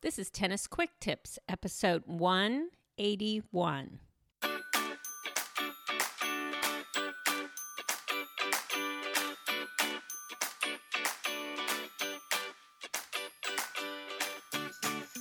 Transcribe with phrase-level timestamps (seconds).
[0.00, 3.98] This is Tennis Quick Tips, episode 181.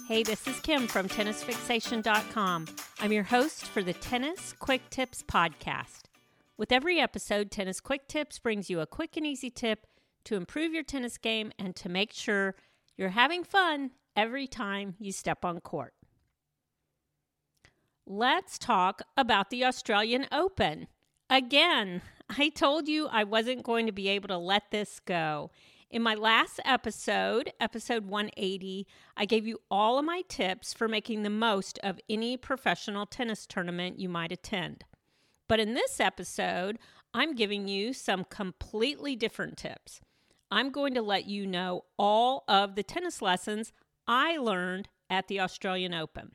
[0.08, 2.68] Hey, this is Kim from TennisFixation.com.
[3.00, 6.04] I'm your host for the Tennis Quick Tips podcast.
[6.56, 9.88] With every episode, Tennis Quick Tips brings you a quick and easy tip
[10.26, 12.54] to improve your tennis game and to make sure
[12.96, 15.94] you're having fun every time you step on court.
[18.08, 20.88] Let's talk about the Australian Open.
[21.30, 25.52] Again, I told you I wasn't going to be able to let this go.
[25.90, 31.24] In my last episode, episode 180, I gave you all of my tips for making
[31.24, 34.84] the most of any professional tennis tournament you might attend.
[35.48, 36.80] But in this episode,
[37.14, 40.02] I'm giving you some completely different tips.
[40.50, 43.74] I'm going to let you know all of the tennis lessons
[44.08, 46.32] I learned at the Australian Open.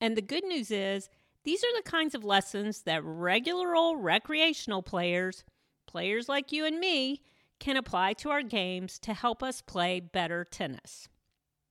[0.00, 1.08] And the good news is,
[1.44, 5.44] these are the kinds of lessons that regular old recreational players,
[5.86, 7.22] players like you and me,
[7.58, 11.08] can apply to our games to help us play better tennis.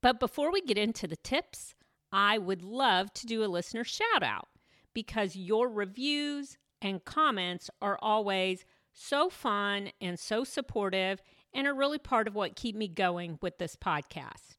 [0.02, 1.76] But before we get into the tips,
[2.12, 4.48] I would love to do a listener shout out
[4.94, 11.22] because your reviews and comments are always so fun and so supportive
[11.54, 14.57] and are really part of what keep me going with this podcast.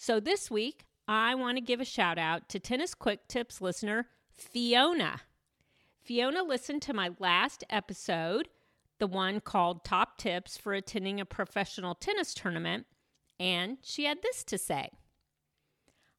[0.00, 4.06] So this week, I want to give a shout out to Tennis Quick Tips listener
[4.32, 5.22] Fiona.
[6.00, 8.48] Fiona listened to my last episode,
[9.00, 12.86] the one called Top Tips for Attending a Professional Tennis Tournament,
[13.40, 14.90] and she had this to say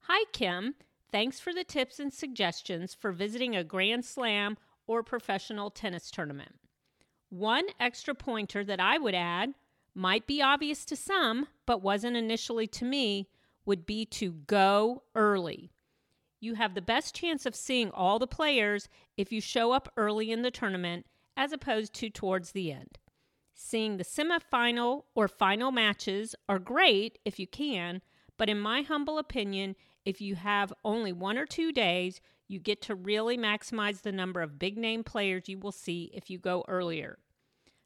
[0.02, 0.76] Hi, Kim.
[1.10, 6.56] Thanks for the tips and suggestions for visiting a Grand Slam or professional tennis tournament.
[7.30, 9.54] One extra pointer that I would add
[9.96, 13.30] might be obvious to some, but wasn't initially to me
[13.70, 15.72] would be to go early.
[16.40, 20.32] You have the best chance of seeing all the players if you show up early
[20.32, 21.06] in the tournament
[21.38, 22.98] as opposed to towards the end.
[23.54, 28.02] Seeing the semifinal or final matches are great if you can,
[28.40, 32.82] but in my humble opinion, if you have only one or two days, you get
[32.82, 36.66] to really maximize the number of big name players you will see if you go
[36.68, 37.20] earlier.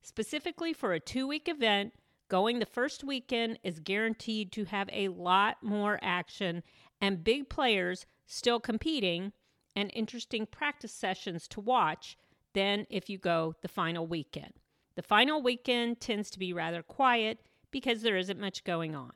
[0.01, 1.91] Specifically for a two week event,
[2.33, 6.63] Going the first weekend is guaranteed to have a lot more action
[6.99, 9.33] and big players still competing
[9.75, 12.17] and interesting practice sessions to watch
[12.53, 14.53] than if you go the final weekend.
[14.95, 17.37] The final weekend tends to be rather quiet
[17.69, 19.11] because there isn't much going on.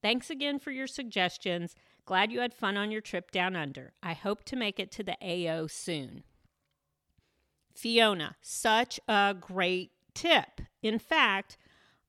[0.00, 1.74] Thanks again for your suggestions.
[2.06, 3.92] Glad you had fun on your trip down under.
[4.02, 6.24] I hope to make it to the AO soon.
[7.74, 10.62] Fiona, such a great tip.
[10.82, 11.58] In fact,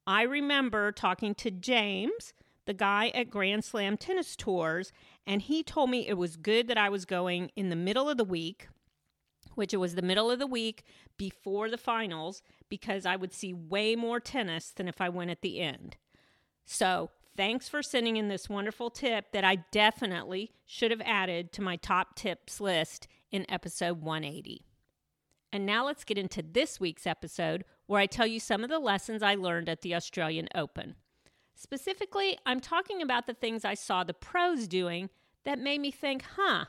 [0.08, 2.34] I remember talking to James,
[2.66, 4.92] the guy at Grand Slam Tennis Tours,
[5.26, 8.18] and he told me it was good that I was going in the middle of
[8.18, 8.68] the week,
[9.56, 10.84] which it was the middle of the week
[11.18, 15.42] before the finals, because I would see way more tennis than if I went at
[15.42, 15.98] the end.
[16.66, 21.62] So, thanks for sending in this wonderful tip that I definitely should have added to
[21.62, 24.66] my top tips list in episode 180.
[25.52, 28.80] And now let's get into this week's episode where I tell you some of the
[28.80, 30.96] lessons I learned at the Australian Open.
[31.56, 35.10] Specifically, I'm talking about the things I saw the pros doing
[35.46, 36.66] that made me think, huh,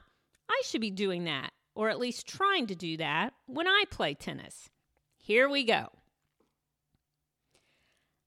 [0.48, 4.14] I should be doing that, or at least trying to do that when I play
[4.14, 4.70] tennis.
[5.16, 5.88] Here we go.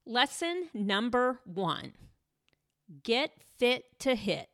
[0.06, 1.94] Lesson number one
[3.03, 4.50] get fit to hit.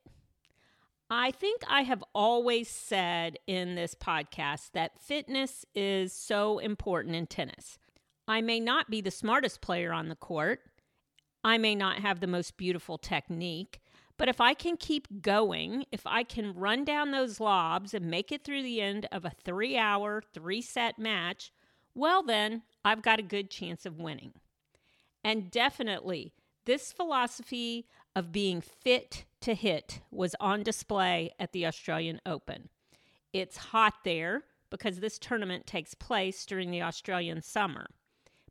[1.10, 7.28] I think I have always said in this podcast that fitness is so important in
[7.28, 7.78] tennis.
[8.28, 10.62] I may not be the smartest player on the court.
[11.44, 13.80] I may not have the most beautiful technique,
[14.18, 18.32] but if I can keep going, if I can run down those lobs and make
[18.32, 21.52] it through the end of a three hour, three set match,
[21.94, 24.34] well, then I've got a good chance of winning.
[25.24, 26.34] And definitely,
[26.66, 32.70] this philosophy of being fit to hit was on display at the Australian Open.
[33.34, 37.88] It's hot there because this tournament takes place during the Australian summer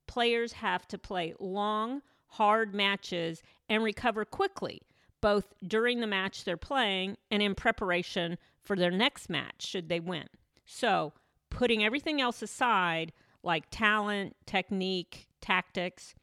[0.06, 4.82] players have to play long, hard matches and recover quickly,
[5.20, 10.00] both during the match they're playing and in preparation for their next match, should they
[10.00, 10.26] win.
[10.64, 11.12] So,
[11.50, 13.12] putting everything else aside,
[13.42, 16.14] like talent, technique, tactics,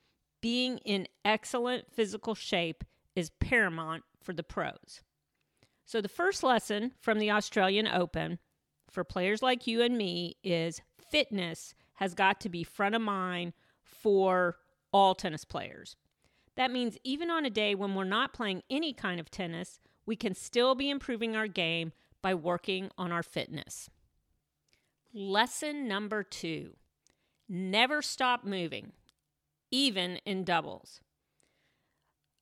[0.42, 2.84] being in excellent physical shape
[3.16, 5.01] is paramount for the pros.
[5.86, 8.39] So, the first lesson from the Australian Open
[8.89, 13.54] for players like you and me is fitness has got to be front of mind
[13.92, 14.58] for
[14.92, 15.96] all tennis players.
[16.56, 20.16] That means even on a day when we're not playing any kind of tennis, we
[20.16, 23.90] can still be improving our game by working on our fitness.
[25.14, 26.76] Lesson number two
[27.48, 28.94] never stop moving,
[29.72, 31.02] even in doubles.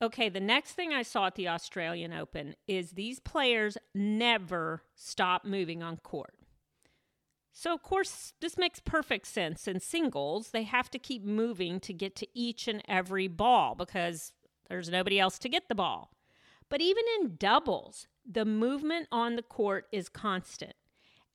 [0.02, 5.44] Okay, the next thing I saw at the Australian Open is these players never stop
[5.44, 6.34] moving on court.
[7.60, 9.68] So, of course, this makes perfect sense.
[9.68, 14.32] In singles, they have to keep moving to get to each and every ball because
[14.70, 16.10] there's nobody else to get the ball.
[16.70, 20.72] But even in doubles, the movement on the court is constant.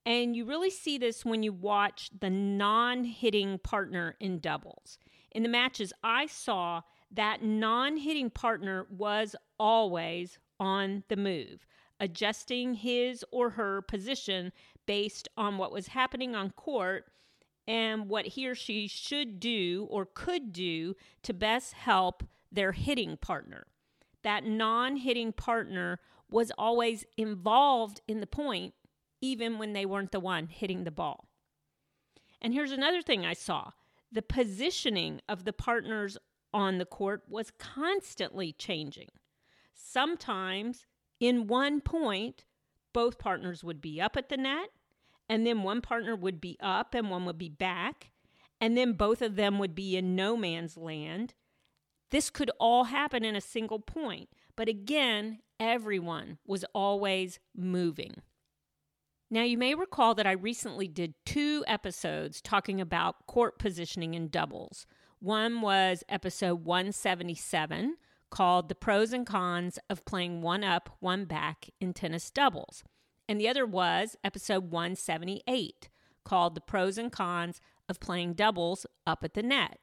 [0.04, 4.98] And you really see this when you watch the non hitting partner in doubles.
[5.31, 6.81] In the matches I saw,
[7.12, 11.68] that non hitting partner was always on the move,
[12.00, 14.52] adjusting his or her position
[14.86, 17.06] based on what was happening on court
[17.68, 23.18] and what he or she should do or could do to best help their hitting
[23.18, 23.66] partner.
[24.24, 26.00] That non hitting partner
[26.30, 28.74] was always involved in the point,
[29.22, 31.26] even when they weren't the one hitting the ball.
[32.42, 33.72] And here's another thing I saw
[34.12, 36.18] the positioning of the partners
[36.54, 39.10] on the court was constantly changing.
[39.74, 40.86] Sometimes
[41.20, 42.46] in one point,
[42.94, 44.70] both partners would be up at the net,
[45.28, 48.12] and then one partner would be up and one would be back,
[48.62, 51.34] and then both of them would be in no man's land.
[52.12, 58.22] This could all happen in a single point, but again, everyone was always moving.
[59.32, 64.30] Now, you may recall that I recently did two episodes talking about court positioning in
[64.30, 64.86] doubles.
[65.20, 67.96] One was episode 177
[68.30, 72.83] called The Pros and Cons of Playing One Up, One Back in Tennis Doubles.
[73.27, 75.89] And the other was episode 178
[76.24, 79.80] called The Pros and Cons of Playing Doubles Up at the Net.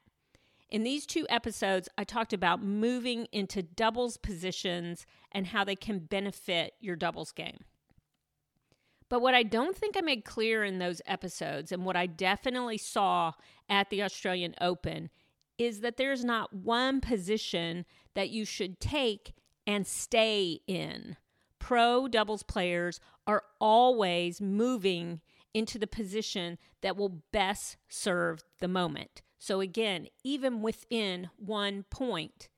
[0.69, 5.99] In these two episodes, I talked about moving into doubles positions and how they can
[5.99, 7.59] benefit your doubles game.
[9.11, 12.79] But what I don't think I made clear in those episodes, and what I definitely
[12.79, 13.33] saw
[13.69, 15.11] at the Australian Open,
[15.59, 17.85] is that there's not one position
[18.15, 19.35] that you should take
[19.67, 21.17] and stay in.
[21.59, 25.21] Pro doubles players are always moving
[25.55, 29.23] into the position that will best serve the moment.
[29.39, 32.49] So, again, even within one point,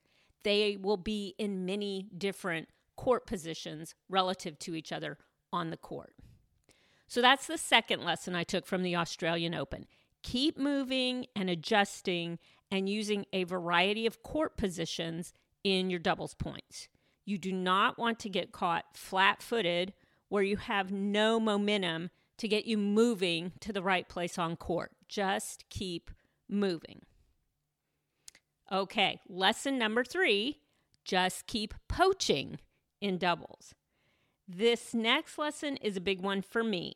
[0.43, 5.19] they will be in many different court positions relative to each other
[5.53, 6.15] on the court.
[7.07, 9.87] So, that's the second lesson I took from the Australian Open.
[10.23, 12.39] Keep moving and adjusting
[12.75, 15.33] and using a variety of court positions
[15.63, 16.89] in your doubles points.
[17.25, 19.93] You do not want to get caught flat footed
[20.29, 24.91] where you have no momentum to get you moving to the right place on court.
[25.09, 26.11] Just keep
[26.49, 27.03] moving.
[28.73, 30.59] Okay, lesson number three
[31.05, 32.59] just keep poaching
[33.01, 33.73] in doubles.
[34.49, 36.95] This next lesson is a big one for me,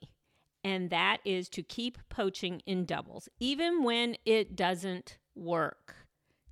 [0.65, 5.97] and that is to keep poaching in doubles, even when it doesn't work.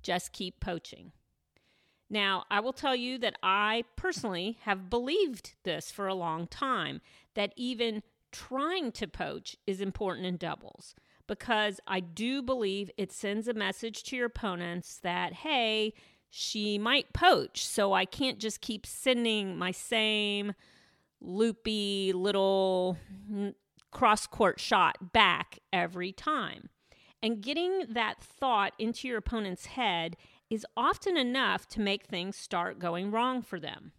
[0.01, 1.11] Just keep poaching.
[2.09, 7.01] Now, I will tell you that I personally have believed this for a long time
[7.35, 8.01] that even
[8.31, 10.95] trying to poach is important in doubles
[11.27, 15.93] because I do believe it sends a message to your opponents that, hey,
[16.29, 20.53] she might poach, so I can't just keep sending my same
[21.19, 22.97] loopy little
[23.29, 23.53] mm,
[23.91, 26.69] cross court shot back every time.
[27.21, 30.17] And getting that thought into your opponent's head
[30.49, 33.91] is often enough to make things start going wrong for them.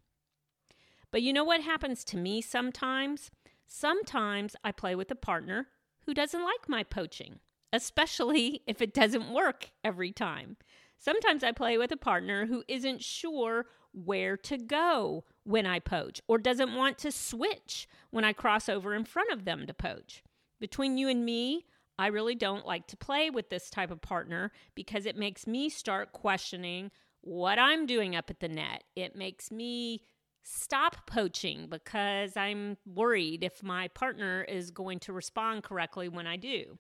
[1.11, 3.31] But you know what happens to me sometimes?
[3.67, 5.69] Sometimes I play with a partner
[6.07, 7.41] who doesn't like my poaching,
[7.73, 10.57] especially if it doesn't work every time.
[10.99, 16.21] Sometimes I play with a partner who isn't sure where to go when I poach
[16.29, 20.23] or doesn't want to switch when I cross over in front of them to poach.
[20.61, 21.67] Between you and me,
[21.99, 25.69] I really don't like to play with this type of partner because it makes me
[25.69, 26.91] start questioning
[27.23, 28.85] what I'm doing up at the net.
[28.95, 30.03] It makes me
[30.45, 36.37] stop poaching because I'm worried if my partner is going to respond correctly when I
[36.37, 36.79] do.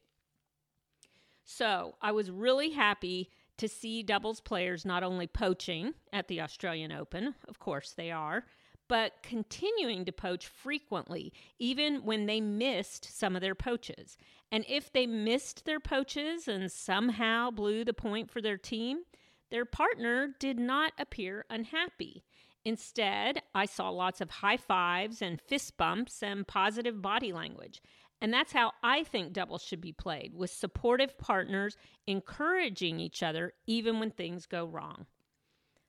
[1.45, 6.93] So I was really happy to see doubles players not only poaching at the Australian
[6.93, 8.45] Open, of course they are,
[8.89, 14.17] but continuing to poach frequently, even when they missed some of their poaches.
[14.51, 19.01] And if they missed their poaches and somehow blew the point for their team,
[19.51, 22.25] their partner did not appear unhappy.
[22.65, 27.81] Instead, I saw lots of high fives and fist bumps and positive body language.
[28.21, 31.77] And that's how I think doubles should be played with supportive partners
[32.07, 35.07] encouraging each other even when things go wrong.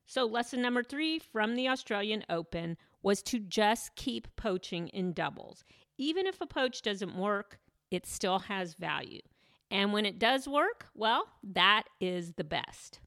[0.09, 5.63] So, lesson number three from the Australian Open was to just keep poaching in doubles.
[5.99, 7.59] Even if a poach doesn't work,
[7.91, 9.21] it still has value.
[9.69, 13.01] And when it does work, well, that is the best.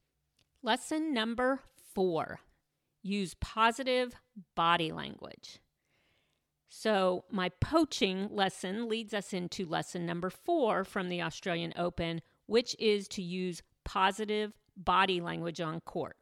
[0.61, 1.59] Lesson number
[1.93, 2.39] four
[3.01, 4.15] use positive
[4.55, 5.59] body language.
[6.69, 12.77] So, my poaching lesson leads us into lesson number four from the Australian Open, which
[12.79, 16.15] is to use positive body language on court.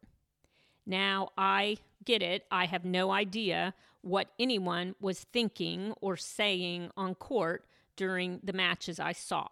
[0.91, 2.43] Now, I get it.
[2.51, 8.99] I have no idea what anyone was thinking or saying on court during the matches
[8.99, 9.47] I saw.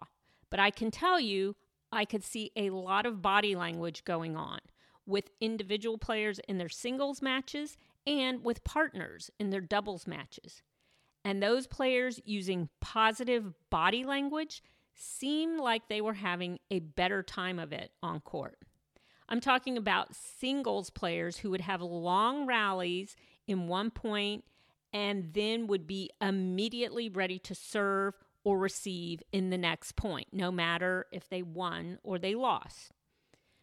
[0.50, 1.56] But I can tell you,
[1.90, 4.58] I could see a lot of body language going on
[5.06, 10.62] with individual players in their singles matches and with partners in their doubles matches.
[11.24, 14.62] And those players using positive body language
[14.94, 18.58] seemed like they were having a better time of it on court.
[19.30, 24.44] I'm talking about singles players who would have long rallies in one point
[24.92, 30.50] and then would be immediately ready to serve or receive in the next point, no
[30.50, 32.90] matter if they won or they lost.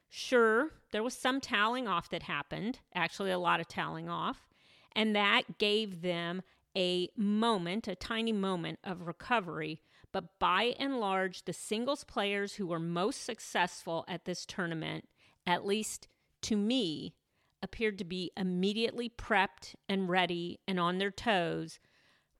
[0.09, 4.47] Sure, there was some toweling off that happened, actually, a lot of toweling off,
[4.95, 6.41] and that gave them
[6.77, 9.81] a moment, a tiny moment of recovery.
[10.13, 15.09] But by and large, the singles players who were most successful at this tournament
[15.47, 16.07] at least
[16.43, 17.15] to me,
[17.63, 21.79] appeared to be immediately prepped and ready and on their toes,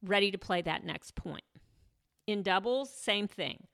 [0.04, 1.44] ready to play that next point.
[2.28, 3.66] In doubles, same thing.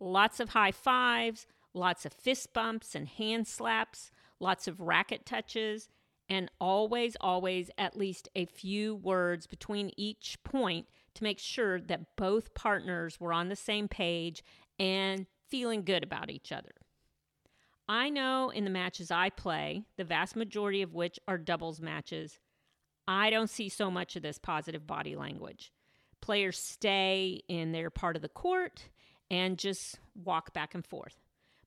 [0.00, 5.88] Lots of high fives, lots of fist bumps and hand slaps, lots of racket touches,
[6.28, 12.16] and always, always at least a few words between each point to make sure that
[12.16, 14.42] both partners were on the same page
[14.78, 16.72] and feeling good about each other.
[17.88, 22.40] I know in the matches I play, the vast majority of which are doubles matches,
[23.06, 25.72] I don't see so much of this positive body language.
[26.20, 28.88] Players stay in their part of the court
[29.30, 31.16] and just walk back and forth.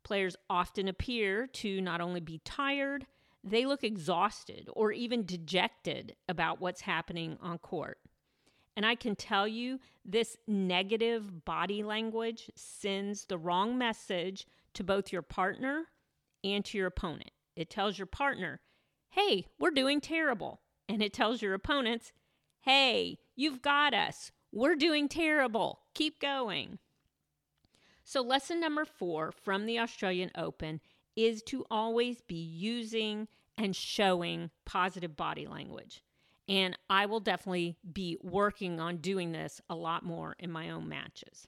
[0.03, 3.05] Players often appear to not only be tired,
[3.41, 7.99] they look exhausted or even dejected about what's happening on court.
[8.75, 15.13] And I can tell you, this negative body language sends the wrong message to both
[15.13, 15.85] your partner
[16.43, 17.31] and to your opponent.
[17.55, 18.61] It tells your partner,
[19.09, 20.61] hey, we're doing terrible.
[20.87, 22.11] And it tells your opponents,
[22.61, 24.31] hey, you've got us.
[24.51, 25.81] We're doing terrible.
[25.93, 26.79] Keep going.
[28.03, 30.81] So, lesson number four from the Australian Open
[31.15, 33.27] is to always be using
[33.57, 36.03] and showing positive body language.
[36.47, 40.89] And I will definitely be working on doing this a lot more in my own
[40.89, 41.47] matches.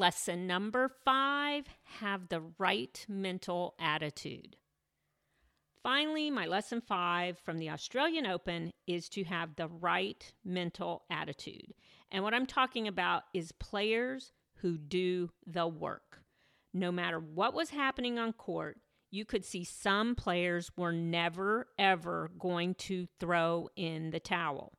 [0.00, 1.66] Lesson number five
[1.98, 4.56] have the right mental attitude.
[5.82, 11.74] Finally, my lesson five from the Australian Open is to have the right mental attitude.
[12.10, 16.22] And what I'm talking about is players who do the work.
[16.72, 18.78] No matter what was happening on court,
[19.10, 24.72] you could see some players were never, ever going to throw in the towel.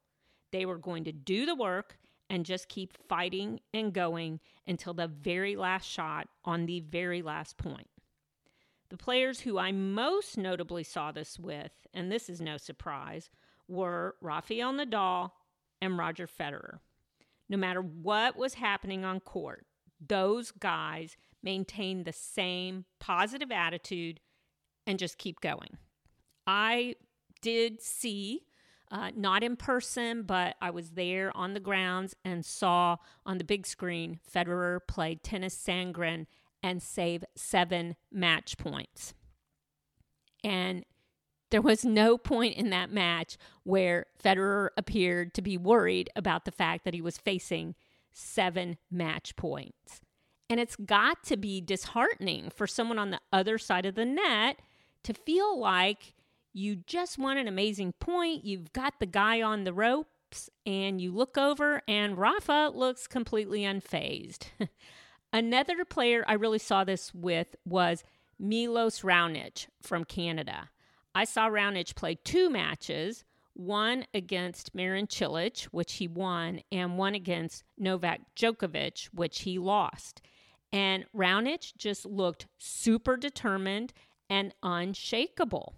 [0.51, 1.99] They were going to do the work
[2.31, 7.57] and just keep fighting and going until the very last shot on the very last
[7.57, 7.89] point.
[8.89, 13.29] The players who I most notably saw this with, and this is no surprise,
[13.67, 15.31] were Rafael Nadal
[15.81, 16.79] and Roger Federer.
[17.49, 19.65] No matter what was happening on court,
[19.99, 24.21] those guys maintained the same positive attitude
[24.87, 25.77] and just keep going.
[26.47, 26.95] I
[27.41, 28.43] did see
[28.91, 33.43] uh, not in person, but I was there on the grounds and saw on the
[33.43, 36.25] big screen Federer play Tennys Sandgren
[36.61, 39.13] and save seven match points.
[40.43, 40.83] And
[41.51, 46.51] there was no point in that match where Federer appeared to be worried about the
[46.51, 47.75] fact that he was facing
[48.11, 50.01] seven match points.
[50.49, 54.57] And it's got to be disheartening for someone on the other side of the net
[55.03, 56.13] to feel like
[56.53, 58.45] you just won an amazing point.
[58.45, 63.61] You've got the guy on the ropes, and you look over, and Rafa looks completely
[63.61, 64.45] unfazed.
[65.33, 68.03] Another player I really saw this with was
[68.37, 70.69] Milos Raonic from Canada.
[71.13, 77.15] I saw Raonic play two matches, one against Marin Cilic, which he won, and one
[77.15, 80.21] against Novak Djokovic, which he lost.
[80.73, 83.93] And Raonic just looked super determined
[84.29, 85.75] and unshakable.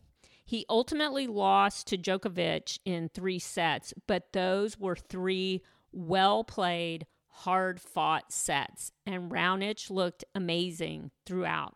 [0.54, 7.82] He ultimately lost to Djokovic in three sets, but those were three well played, hard
[7.82, 11.74] fought sets, and Raonic looked amazing throughout.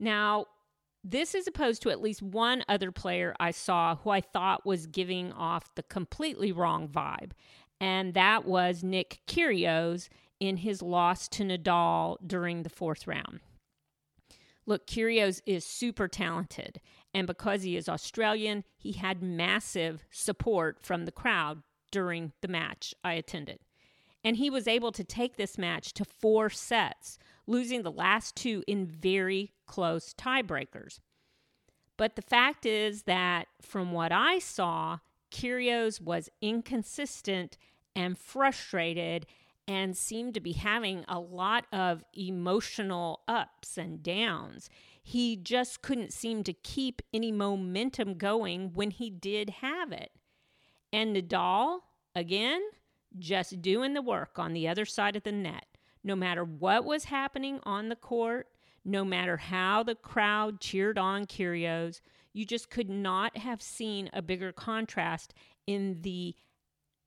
[0.00, 0.46] Now,
[1.04, 4.86] This is opposed to at least one other player I saw who I thought was
[4.86, 7.32] giving off the completely wrong vibe,
[7.78, 10.08] and that was Nick Kyrgios
[10.40, 13.40] in his loss to Nadal during the fourth round.
[14.66, 16.80] Look, Kyrgios is super talented,
[17.14, 22.92] and because he is Australian, he had massive support from the crowd during the match
[23.04, 23.60] I attended.
[24.24, 28.64] And he was able to take this match to four sets, losing the last two
[28.66, 30.98] in very close tiebreakers.
[31.96, 34.98] But the fact is that from what I saw,
[35.30, 37.56] Kyrgios was inconsistent
[37.94, 39.26] and frustrated
[39.68, 44.70] and seemed to be having a lot of emotional ups and downs.
[45.02, 50.12] He just couldn't seem to keep any momentum going when he did have it.
[50.92, 51.80] And Nadal,
[52.14, 52.60] again,
[53.18, 55.66] just doing the work on the other side of the net.
[56.04, 58.48] No matter what was happening on the court,
[58.84, 62.00] no matter how the crowd cheered on Kyrgios,
[62.32, 65.34] you just could not have seen a bigger contrast
[65.66, 66.36] in the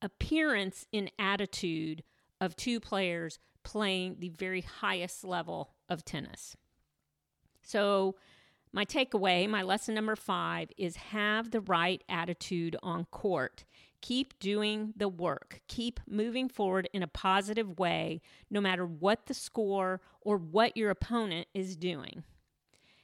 [0.01, 2.03] appearance in attitude
[2.41, 6.55] of two players playing the very highest level of tennis.
[7.61, 8.15] So,
[8.71, 13.65] my takeaway, my lesson number five, is have the right attitude on court.
[14.01, 15.61] Keep doing the work.
[15.67, 20.91] Keep moving forward in a positive way, no matter what the score or what your
[20.91, 22.23] opponent is doing.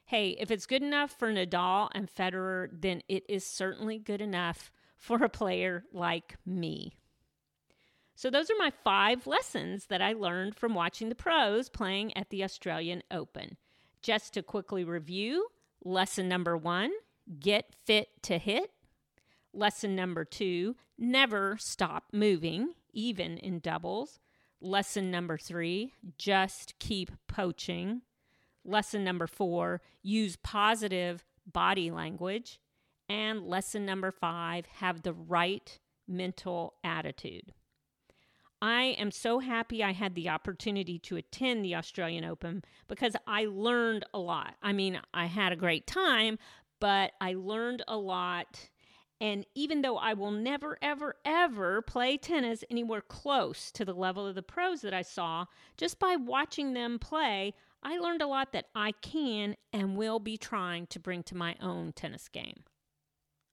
[0.05, 4.71] Hey, if it's good enough for Nadal and Federer, then it is certainly good enough
[4.95, 6.93] for a player like me.
[8.15, 12.29] So, those are my five lessons that I learned from watching the pros playing at
[12.29, 13.57] the Australian Open.
[14.01, 15.47] Just to quickly review
[15.83, 16.91] lesson number one
[17.39, 18.71] get fit to hit.
[19.53, 24.19] Lesson number two never stop moving, even in doubles.
[24.61, 28.01] Lesson number three just keep poaching.
[28.63, 32.59] Lesson number four use positive body language.
[33.07, 37.53] And lesson number five have the right mental attitude.
[38.65, 43.45] I am so happy I had the opportunity to attend the Australian Open because I
[43.45, 44.55] learned a lot.
[44.63, 46.39] I mean, I had a great time,
[46.79, 48.71] but I learned a lot.
[49.21, 54.25] And even though I will never, ever, ever play tennis anywhere close to the level
[54.25, 55.45] of the pros that I saw,
[55.77, 60.37] just by watching them play, I learned a lot that I can and will be
[60.37, 62.63] trying to bring to my own tennis game.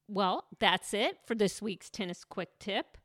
[0.09, 2.96] Well, that's it for this week's Tennis Quick Tip.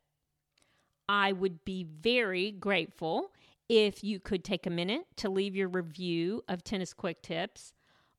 [1.08, 3.32] I would be very grateful
[3.68, 7.72] if you could take a minute to leave your review of Tennis Quick Tips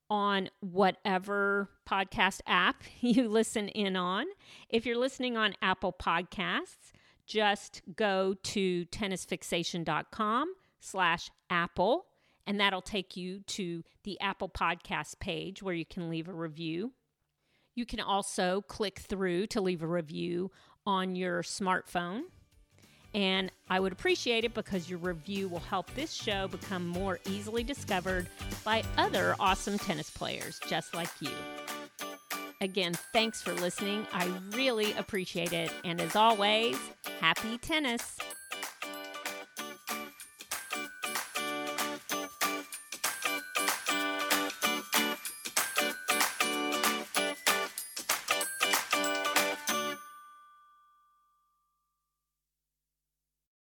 [0.10, 4.26] on whatever podcast app you listen in on.
[4.70, 6.92] If you're listening on Apple Podcasts,
[7.26, 12.06] just go to tennisfixation.com slash apple
[12.48, 16.94] and that'll take you to the Apple Podcast page where you can leave a review.
[17.76, 20.50] You can also click through to leave a review
[20.88, 22.22] on your smartphone
[23.14, 27.64] and I would appreciate it because your review will help this show become more easily
[27.64, 28.28] discovered
[28.64, 31.32] by other awesome tennis players just like you.
[32.62, 34.06] Again, thanks for listening.
[34.14, 35.72] I really appreciate it.
[35.86, 36.78] And as always,
[37.22, 38.18] happy tennis.